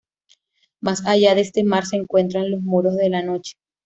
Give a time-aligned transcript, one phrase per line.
[0.79, 3.53] Más allá de este mar se encuentran los "Muros de la Noche".